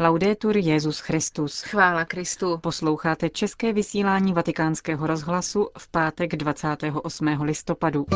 [0.00, 1.62] Laudetur Jezus Christus.
[1.62, 2.58] Chvála Kristu.
[2.58, 7.26] Posloucháte české vysílání Vatikánského rozhlasu v pátek 28.
[7.42, 8.06] listopadu.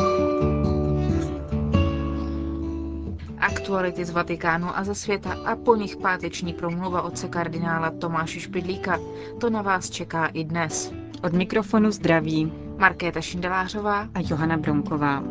[3.37, 8.99] Aktuality z Vatikánu a ze světa a po nich páteční promluva otce kardinála Tomáše Špidlíka.
[9.39, 10.91] To na vás čeká i dnes.
[11.23, 15.23] Od mikrofonu zdraví Markéta Šindelářová a Johana Bronková.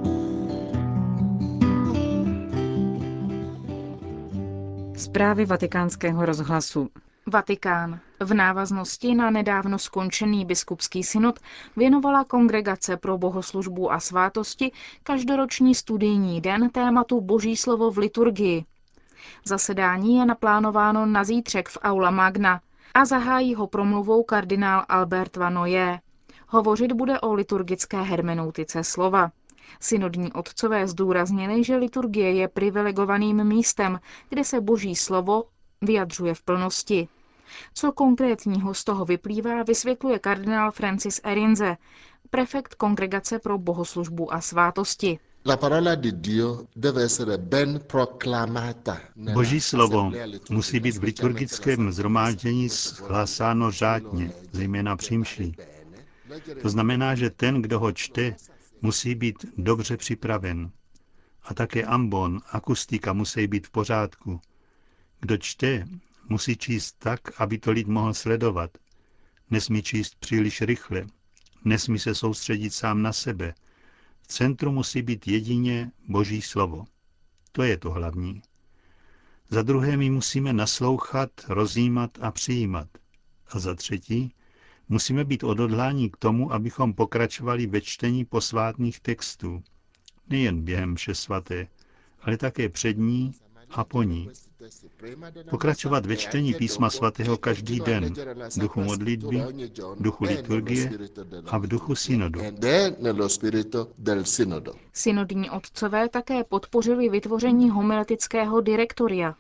[5.03, 6.89] Zprávy vatikánského rozhlasu.
[7.27, 8.01] Vatikán.
[8.21, 11.39] V návaznosti na nedávno skončený biskupský synod
[11.77, 18.65] věnovala Kongregace pro bohoslužbu a svátosti každoroční studijní den tématu Boží slovo v liturgii.
[19.45, 22.61] Zasedání je naplánováno na zítřek v Aula Magna
[22.95, 26.01] a zahájí ho promluvou kardinál Albert Vanoje.
[26.49, 29.31] Hovořit bude o liturgické hermeneutice slova.
[29.81, 35.45] Synodní otcové zdůraznili, že liturgie je privilegovaným místem, kde se boží slovo
[35.83, 37.09] vyjadřuje v plnosti.
[37.75, 41.77] Co konkrétního z toho vyplývá, vysvětluje kardinál Francis Erinze,
[42.31, 45.19] prefekt Kongregace pro bohoslužbu a svátosti.
[49.35, 50.13] Boží slovo
[50.51, 52.69] musí být v liturgickém zhromáždění
[53.09, 55.57] hlásáno řádně, zejména přímší.
[56.63, 58.37] To znamená, že ten, kdo ho čte,
[58.83, 60.71] musí být dobře připraven.
[61.43, 64.41] A také ambon, akustika musí být v pořádku.
[65.21, 65.85] Kdo čte,
[66.29, 68.71] musí číst tak, aby to lid mohl sledovat.
[69.51, 71.07] Nesmí číst příliš rychle.
[71.65, 73.55] Nesmí se soustředit sám na sebe.
[74.23, 76.85] V centru musí být jedině Boží slovo.
[77.53, 78.43] To je to hlavní.
[79.51, 82.89] Za druhé my musíme naslouchat, rozjímat a přijímat.
[83.49, 84.35] A za třetí
[84.89, 89.63] Musíme být odhodláni k tomu, abychom pokračovali ve čtení posvátných textů.
[90.29, 91.67] Nejen během vše svaté,
[92.21, 93.35] ale také před ní
[93.71, 94.29] a po ní.
[95.51, 98.15] Pokračovat ve čtení písma svatého každý den,
[98.55, 99.43] v duchu modlitby,
[99.97, 100.91] v duchu liturgie
[101.47, 102.41] a v duchu synodu.
[104.93, 109.35] Synodní otcové také podpořili vytvoření homiletického direktoria.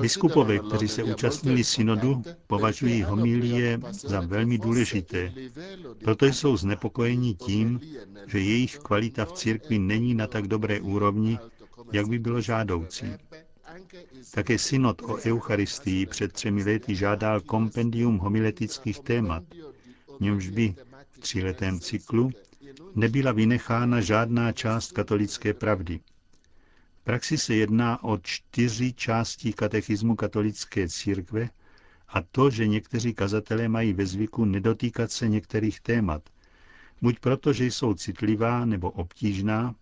[0.00, 5.32] Biskupové, kteří se účastnili synodu, považují homilie za velmi důležité.
[6.04, 7.80] Proto jsou znepokojeni tím,
[8.26, 11.38] že jejich kvalita v církvi není na tak dobré úrovni,
[11.92, 13.06] jak by bylo žádoucí.
[14.34, 19.42] Také synod o Eucharistii před třemi lety žádal kompendium homiletických témat,
[20.18, 20.74] v němž by
[21.12, 22.30] v tříletém cyklu
[22.94, 26.00] nebyla vynechána žádná část katolické pravdy.
[27.00, 31.48] V praxi se jedná o čtyři části katechismu katolické církve
[32.08, 36.22] a to, že někteří kazatelé mají ve zvyku nedotýkat se některých témat,
[37.02, 39.74] buď proto, že jsou citlivá nebo obtížná,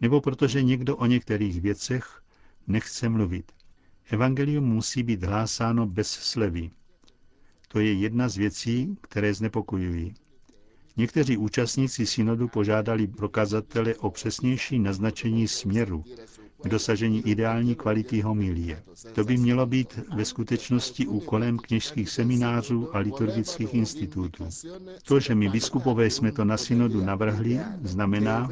[0.00, 2.22] nebo protože někdo o některých věcech
[2.66, 3.52] nechce mluvit.
[4.10, 6.70] Evangelium musí být hlásáno bez slevy.
[7.68, 10.14] To je jedna z věcí, které znepokojují.
[10.96, 16.04] Někteří účastníci synodu požádali prokazatele o přesnější naznačení směru
[16.66, 18.82] k dosažení ideální kvality homilie.
[19.14, 24.48] To by mělo být ve skutečnosti úkolem kněžských seminářů a liturgických institutů.
[25.04, 28.48] To, že my biskupové jsme to na synodu navrhli, znamená,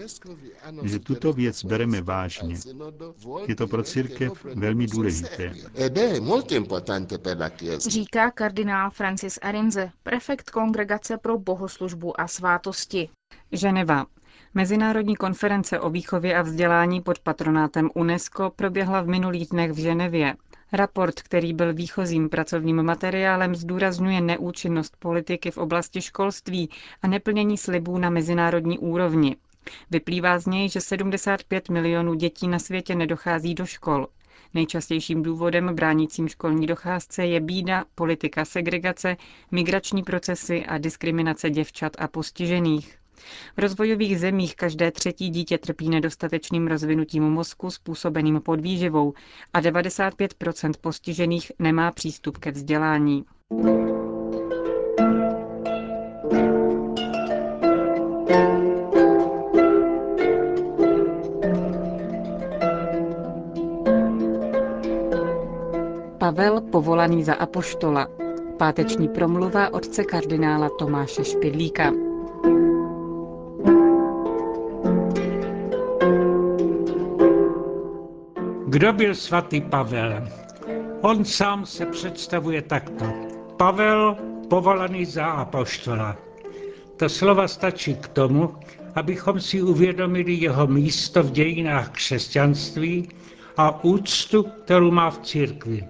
[0.83, 2.57] že tuto věc bereme vážně.
[3.47, 5.55] Je to pro církev velmi důležité.
[7.87, 13.09] Říká kardinál Francis Arinze, prefekt Kongregace pro bohoslužbu a svátosti.
[13.57, 14.07] Ženeva.
[14.55, 20.35] Mezinárodní konference o výchově a vzdělání pod patronátem UNESCO proběhla v minulých dnech v Ženevě.
[20.73, 26.71] Raport, který byl výchozím pracovním materiálem, zdůrazňuje neúčinnost politiky v oblasti školství
[27.03, 29.37] a neplnění slibů na mezinárodní úrovni.
[29.91, 34.07] Vyplývá z něj, že 75 milionů dětí na světě nedochází do škol.
[34.55, 39.17] Nejčastějším důvodem bránícím školní docházce je bída, politika segregace,
[39.51, 42.99] migrační procesy a diskriminace děvčat a postižených.
[43.57, 49.13] V rozvojových zemích každé třetí dítě trpí nedostatečným rozvinutím mozku způsobeným podvýživou
[49.53, 53.25] a 95% postižených nemá přístup ke vzdělání.
[66.19, 68.09] Pavel povolaný za apoštola.
[68.59, 72.14] Páteční promluva otce kardinála Tomáše Špidlíka.
[78.75, 80.29] Kdo byl svatý Pavel?
[81.01, 83.05] On sám se představuje takto.
[83.57, 84.17] Pavel
[84.51, 86.17] povolaný za apoštola.
[86.97, 88.55] To slova stačí k tomu,
[88.95, 93.09] abychom si uvědomili jeho místo v dějinách křesťanství
[93.57, 95.89] a úctu, kterou má v církvi.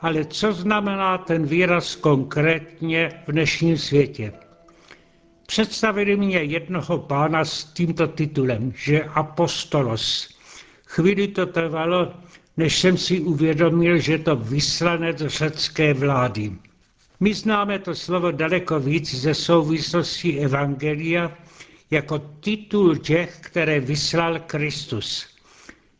[0.00, 4.32] Ale co znamená ten výraz konkrétně v dnešním světě?
[5.46, 10.32] Představili mě jednoho pána s tímto titulem, že apostolos.
[10.92, 12.12] Chvíli to trvalo,
[12.56, 16.52] než jsem si uvědomil, že to vyslanec řecké vlády.
[17.20, 21.38] My známe to slovo daleko víc ze souvislosti Evangelia
[21.90, 25.26] jako titul těch, které vyslal Kristus.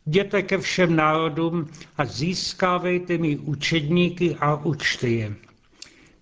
[0.05, 5.35] Jděte ke všem národům a získávejte mi učedníky a učte je.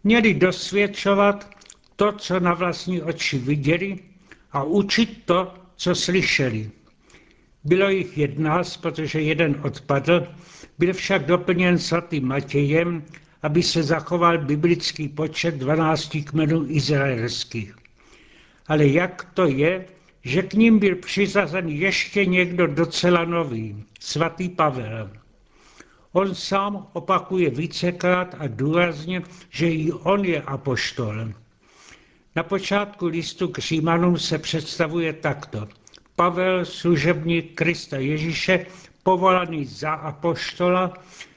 [0.03, 1.49] Měli dosvědčovat
[1.95, 3.99] to, co na vlastní oči viděli
[4.51, 6.71] a učit to, co slyšeli.
[7.63, 10.27] Bylo jich jednáct, protože jeden odpadl,
[10.79, 13.03] byl však doplněn svatým Matějem,
[13.43, 17.75] aby se zachoval biblický počet 12 kmenů izraelských.
[18.67, 19.85] Ale jak to je,
[20.23, 25.09] že k ním byl přizazen ještě někdo docela nový, svatý Pavel.
[26.11, 31.31] On sám opakuje vícekrát a důrazně, že i on je apoštol.
[32.35, 35.67] Na počátku listu k Římanům se představuje takto.
[36.15, 38.65] Pavel, služebník Krista Ježíše,
[39.03, 40.93] povolaný za apoštola,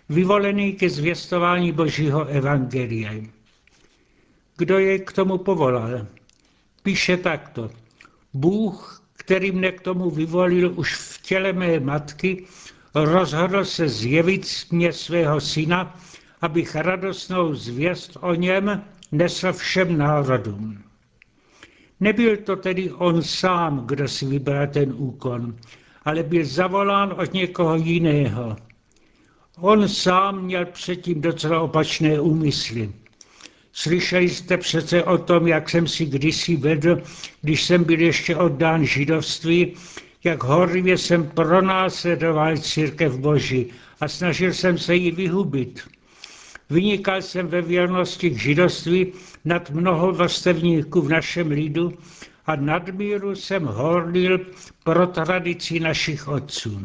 [0.08, 3.12] vyvolený ke zvěstování Božího evangelia.
[4.56, 6.06] Kdo jej k tomu povolal?
[6.82, 7.70] Píše takto.
[8.34, 12.44] Bůh, který mne k tomu vyvolil už v těle mé matky,
[12.94, 15.96] rozhodl se zjevit mě svého syna,
[16.40, 20.84] abych radostnou zvěst o něm nesl všem národům.
[22.00, 25.56] Nebyl to tedy on sám, kdo si vybral ten úkon,
[26.05, 28.56] ale byl zavolán od někoho jiného.
[29.58, 32.93] On sám měl předtím docela opačné úmysly.
[33.73, 37.02] Slyšeli jste přece o tom, jak jsem si kdysi vedl,
[37.43, 39.75] když jsem byl ještě oddán židovství,
[40.25, 43.67] jak horlivě jsem pronásledoval církev Boží
[44.00, 45.81] a snažil jsem se jí vyhubit.
[46.74, 49.12] Vynikal jsem ve věrnosti k židovství
[49.44, 51.98] nad mnoho vrstevníků v našem lidu
[52.46, 54.40] a nadmíru jsem horlil
[54.84, 56.82] pro tradici našich otců.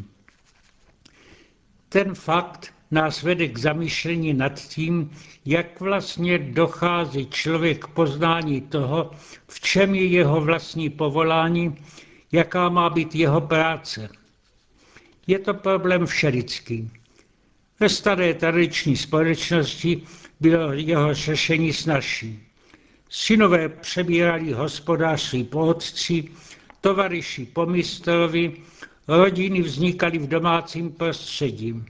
[1.89, 5.11] Ten fakt nás vede k zamýšlení nad tím,
[5.45, 9.11] jak vlastně dochází člověk k poznání toho,
[9.47, 11.75] v čem je jeho vlastní povolání,
[12.31, 14.09] jaká má být jeho práce.
[15.27, 16.91] Je to problém všelický.
[17.81, 20.01] Ve staré tradiční společnosti
[20.39, 22.39] bylo jeho řešení snažší.
[23.09, 26.23] Synové přebírali hospodářství po otci,
[26.81, 28.53] tovariši po mistrovi,
[29.07, 31.83] rodiny vznikaly v domácím prostředí.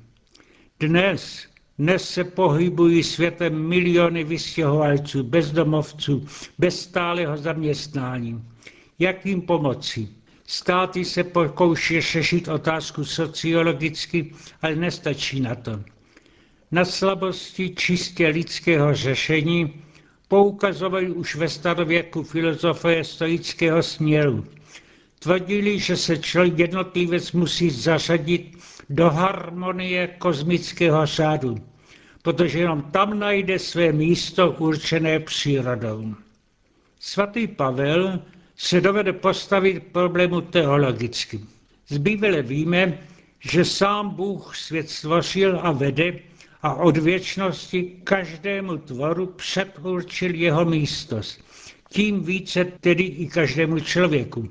[0.79, 1.47] Dnes,
[1.79, 6.27] dnes se pohybují světem miliony vystěhovalců, bezdomovců,
[6.57, 8.43] bez stáleho zaměstnání.
[8.99, 10.07] Jak jim pomoci?
[10.51, 15.83] Státy se pokouší řešit otázku sociologicky, ale nestačí na to.
[16.71, 19.81] Na slabosti čistě lidského řešení
[20.27, 24.45] poukazovali už ve starověku filozofie stoického směru.
[25.19, 28.57] Tvrdili, že se člověk jednotlivec musí zařadit
[28.89, 31.57] do harmonie kosmického řádu,
[32.21, 36.13] protože jenom tam najde své místo určené přírodou.
[36.99, 38.19] Svatý Pavel
[38.61, 41.39] se dovede postavit problému teologicky.
[41.87, 42.97] Z Bible víme,
[43.39, 46.19] že sám Bůh svět stvořil a vede
[46.61, 51.41] a od věčnosti každému tvoru předurčil jeho místost.
[51.89, 54.49] Tím více tedy i každému člověku.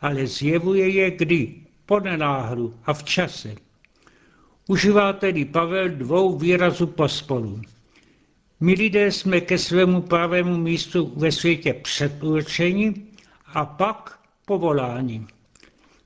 [0.00, 1.54] Ale zjevuje je kdy?
[1.86, 3.54] Po nenáhlu a v čase.
[4.68, 7.60] Užívá tedy Pavel dvou výrazů pospolu.
[8.60, 12.94] My lidé jsme ke svému pravému místu ve světě předurčeni
[13.46, 15.26] a pak povolání.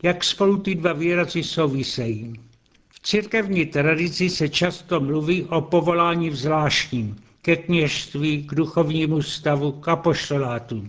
[0.03, 2.33] Jak spolu ty dva výrazy souvisejí.
[2.89, 9.89] V církevní tradici se často mluví o povolání zvláštním, ke kněžství, k duchovnímu stavu, k
[9.89, 10.89] apoštolátu.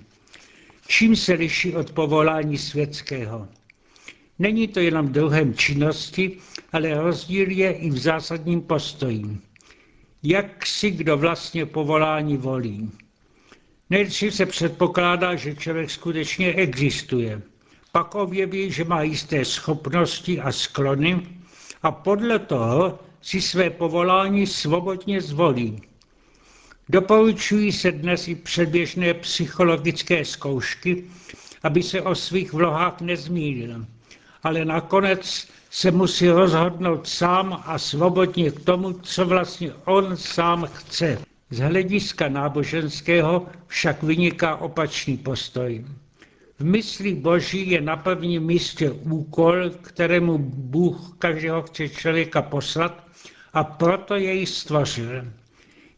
[0.88, 3.48] Čím se liší od povolání světského?
[4.40, 6.38] Není to jenom druhem činnosti,
[6.72, 9.38] ale rozdíl je i v zásadním postoji.
[10.24, 12.92] Jak si kdo vlastně povolání volí?
[13.90, 17.42] Nejdřív se předpokládá, že člověk skutečně existuje.
[17.92, 21.28] Pak objeví, že má jisté schopnosti a sklony
[21.84, 25.82] a podle toho si své povolání svobodně zvolí.
[26.90, 31.04] Doporučují se dnes i předběžné psychologické zkoušky,
[31.64, 33.86] aby se o svých vlohách nezmínil.
[34.44, 41.18] Ale nakonec se musí rozhodnout sám a svobodně k tomu, co vlastně on sám chce.
[41.50, 45.86] Z hlediska náboženského však vyniká opačný postoj.
[46.60, 53.04] V mysli Boží je na prvním místě úkol, kterému Bůh každého chce člověka poslat
[53.54, 55.26] a proto jej stvořil.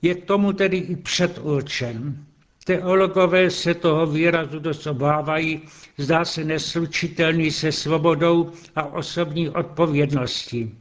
[0.01, 2.25] Je k tomu tedy i předurčen.
[2.65, 5.61] Teologové se toho výrazu dost obávají,
[5.97, 10.77] zdá se neslučitelný se svobodou a osobní odpovědností.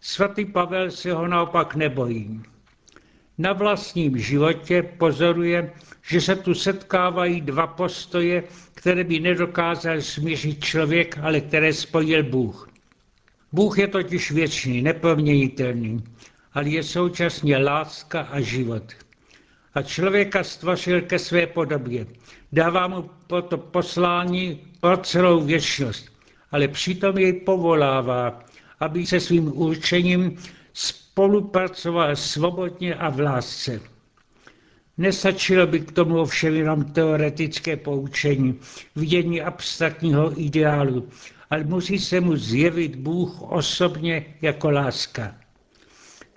[0.00, 2.42] Svatý Pavel se ho naopak nebojí.
[3.38, 11.18] Na vlastním životě pozoruje, že se tu setkávají dva postoje, které by nedokázal smířit člověk,
[11.22, 12.70] ale které spojil Bůh.
[13.52, 16.04] Bůh je totiž věčný, neproměnitelný,
[16.52, 18.82] ale je současně láska a život.
[19.74, 22.06] A člověka stvořil ke své podobě.
[22.52, 26.06] Dává mu proto poslání pro celou věčnost,
[26.50, 28.44] ale přitom jej povolává,
[28.80, 30.38] aby se svým určením
[30.72, 33.80] spolupracoval svobodně a v lásce.
[34.98, 38.58] Nestačilo by k tomu ovšem jenom teoretické poučení,
[38.96, 41.08] vidění abstraktního ideálu,
[41.50, 45.34] ale musí se mu zjevit Bůh osobně jako láska.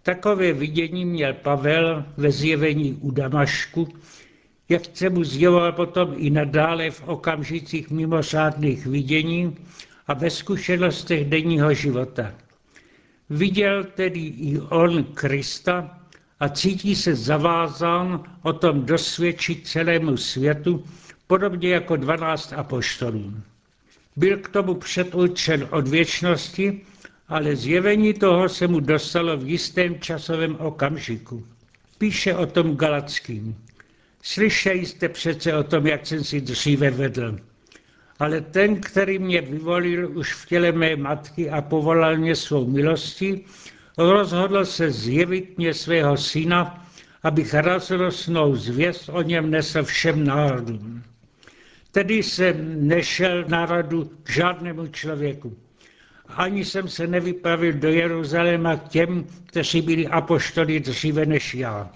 [0.05, 3.87] Takové vidění měl Pavel ve zjevení u Damašku,
[4.69, 9.57] jak se mu zjevoval potom i nadále v okamžicích mimořádných vidění
[10.07, 12.31] a ve zkušenostech denního života.
[13.29, 15.99] Viděl tedy i on Krista
[16.39, 20.83] a cítí se zavázán o tom dosvědčit celému světu,
[21.27, 23.33] podobně jako 12 apoštolů.
[24.15, 26.81] Byl k tomu předurčen od věčnosti,
[27.27, 31.45] ale zjevení toho se mu dostalo v jistém časovém okamžiku.
[31.97, 33.55] Píše o tom Galackým.
[34.21, 37.37] Slyšeli jste přece o tom, jak jsem si dříve vedl.
[38.19, 43.45] Ale ten, který mě vyvolil už v těle mé matky a povolal mě svou milostí,
[43.97, 46.87] rozhodl se zjevit mě svého syna,
[47.23, 51.03] abych razrosnou zvěst o něm nesl všem národům.
[51.91, 55.57] Tedy jsem nešel na radu k žádnému člověku.
[56.27, 61.91] Ani jsem se nevypravil do Jeruzaléma k těm, kteří byli apoštoli dříve než já.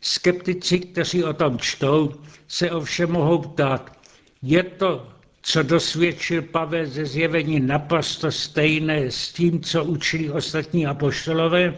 [0.00, 2.14] Skeptici, kteří o tom čtou,
[2.48, 3.98] se ovšem mohou ptát,
[4.42, 5.08] je to,
[5.42, 11.74] co dosvědčil Pavel ze zjevení naprosto stejné s tím, co učili ostatní apoštolové,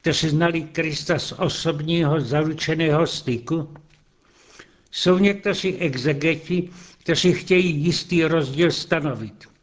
[0.00, 3.74] kteří znali Krista z osobního zaručeného styku?
[4.90, 9.55] Jsou někteří exegeti, kteří chtějí jistý rozdíl stanovit.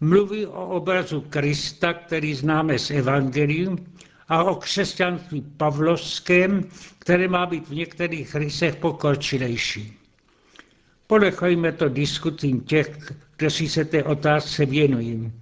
[0.00, 3.78] Mluví o obrazu Krista, který známe z Evangelium,
[4.28, 6.64] a o křesťanství pavlovském,
[6.98, 9.92] které má být v některých rysech pokročilejší.
[11.06, 15.32] Ponechajme to diskutím těch, kteří se té otázce věnují.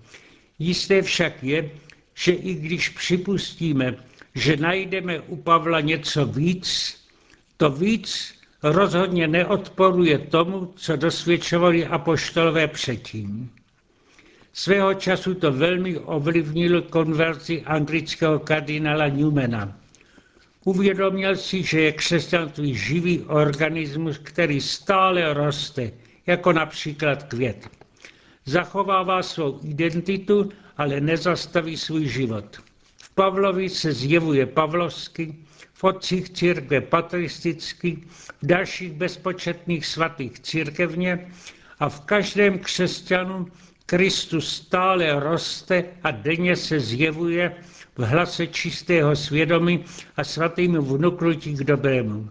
[0.59, 1.71] Jisté však je,
[2.15, 3.97] že i když připustíme,
[4.35, 6.97] že najdeme u Pavla něco víc,
[7.57, 13.51] to víc rozhodně neodporuje tomu, co dosvědčovali apoštolové předtím.
[14.57, 19.77] Svého času to velmi ovlivnilo konverzi anglického kardinála Newmana.
[20.65, 25.93] Uvědomil si, že je křesťanství živý organismus, který stále roste,
[26.27, 27.69] jako například květ.
[28.45, 32.57] Zachovává svou identitu, ale nezastaví svůj život.
[33.03, 35.35] V Pavlovi se zjevuje pavlovsky,
[35.75, 37.99] v otcích církve patristicky,
[38.43, 41.31] v dalších bezpočetných svatých církevně
[41.79, 43.47] a v každém křesťanu
[43.87, 47.55] Kristus stále roste a denně se zjevuje
[47.97, 49.85] v hlase čistého svědomí
[50.17, 52.31] a svatým vnuknutí k dobrému.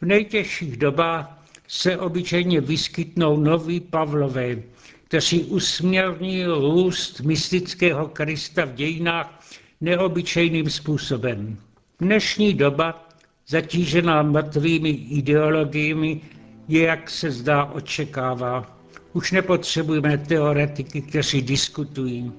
[0.00, 4.56] V nejtěžších dobách se obyčejně vyskytnou noví Pavlové,
[5.04, 9.40] kteří usměrní růst mystického Krista v dějinách
[9.80, 11.58] neobyčejným způsobem.
[12.00, 13.08] Dnešní doba,
[13.48, 16.20] zatížená mrtvými ideologiemi,
[16.68, 18.75] je, jak se zdá, očekává.
[19.16, 22.32] Už nepotřebujeme teoretiky, kteří diskutují,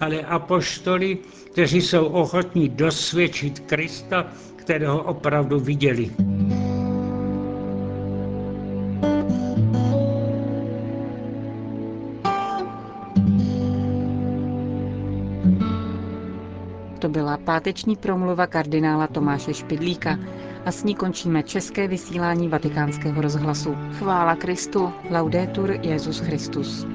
[0.00, 1.18] ale apoštoli,
[1.52, 6.10] kteří jsou ochotní dosvědčit Krista, kterého opravdu viděli.
[16.98, 20.18] To byla páteční promluva kardinála Tomáše Špidlíka
[20.66, 23.76] a s ní končíme české vysílání vatikánského rozhlasu.
[23.98, 24.92] Chvála Kristu.
[25.10, 26.86] Laudetur Jezus Christus.